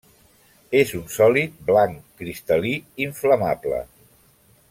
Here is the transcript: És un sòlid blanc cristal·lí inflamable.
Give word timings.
És 0.79 0.93
un 0.99 1.03
sòlid 1.15 1.59
blanc 1.67 2.01
cristal·lí 2.23 2.73
inflamable. 3.09 3.83